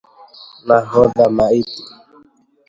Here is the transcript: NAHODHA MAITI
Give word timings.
NAHODHA 0.67 1.25
MAITI 1.37 1.83